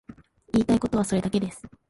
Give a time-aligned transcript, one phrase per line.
[0.51, 1.61] 言いたいことはそれだけです。